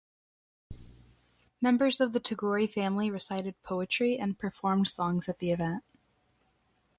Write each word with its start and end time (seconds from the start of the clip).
Members 1.61 2.01
of 2.01 2.11
the 2.11 2.19
Tagore 2.19 2.65
family 2.65 3.11
recited 3.11 3.53
poetry 3.61 4.17
and 4.17 4.39
performed 4.39 4.87
songs 4.87 5.29
at 5.29 5.37
the 5.37 5.51
event. 5.51 5.83